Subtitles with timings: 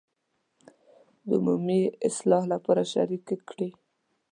[1.27, 3.69] د عمومي اصلاح لپاره شریکې کړي.